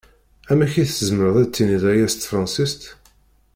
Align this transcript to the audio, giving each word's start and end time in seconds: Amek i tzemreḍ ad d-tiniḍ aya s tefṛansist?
Amek 0.51 0.73
i 0.83 0.85
tzemreḍ 0.85 1.35
ad 1.43 1.47
d-tiniḍ 1.49 1.83
aya 1.91 2.07
s 2.11 2.13
tefṛansist? 2.15 2.81